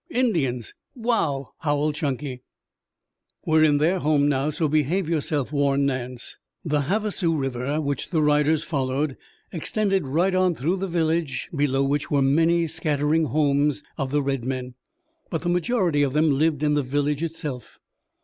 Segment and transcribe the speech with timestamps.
[0.09, 0.73] "Indians!
[0.95, 2.41] Wow!" howled Chunky.
[3.45, 6.39] "We are in their home now, so behave yourself," warned Nance.
[6.65, 9.15] The Havasu River, which the riders followed,
[9.51, 14.43] extended right on through the village, below which were many scattering homes of the red
[14.43, 14.73] men,
[15.29, 17.79] but the majority of them lived in the village itself.